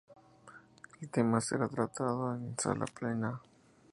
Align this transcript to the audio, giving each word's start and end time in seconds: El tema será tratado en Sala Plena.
El 0.99 1.09
tema 1.11 1.39
será 1.41 1.67
tratado 1.69 2.33
en 2.33 2.57
Sala 2.57 2.85
Plena. 2.85 3.39